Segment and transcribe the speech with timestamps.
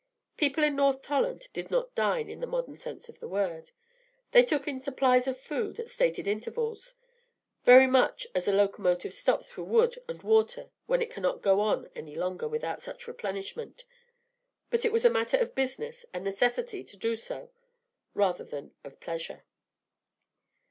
[0.35, 3.69] People in North Tolland did not dine in the modern sense of the word.
[4.31, 6.95] They took in supplies of food at stated intervals,
[7.65, 11.87] very much as a locomotive stops for wood and water when it cannot go on
[11.95, 13.83] any longer without such replenishment;
[14.71, 17.51] but it was a matter of business and necessity to do so
[18.15, 19.43] rather than of pleasure.